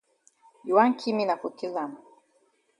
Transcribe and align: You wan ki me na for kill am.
You 0.65 0.73
wan 0.77 0.91
ki 0.99 1.09
me 1.13 1.23
na 1.25 1.35
for 1.41 1.51
kill 1.59 1.75
am. 1.83 1.91